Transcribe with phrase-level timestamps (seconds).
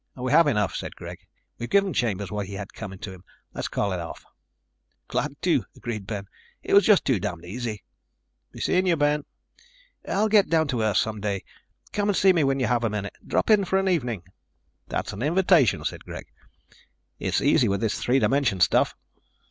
[0.15, 1.19] "We have enough," said Greg.
[1.59, 3.23] "We've given Chambers what he had coming to him.
[3.53, 4.25] Let's call it off."
[5.07, 6.25] "Glad to," agreed Ben.
[6.63, 7.83] "It was just too damned easy."
[8.51, 9.25] "Be seeing you, Ben."
[10.07, 11.43] "I'll get down to Earth some day.
[11.93, 13.13] Come see me when you have a minute.
[13.23, 14.23] Drop in for an evening."
[14.87, 16.25] "That's an invitation," said Greg.
[17.19, 18.95] "It's easy with this three dimension stuff."